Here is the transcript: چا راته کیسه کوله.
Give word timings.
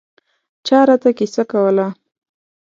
چا 0.67 0.79
راته 0.87 1.09
کیسه 1.17 1.43
کوله. 1.51 1.87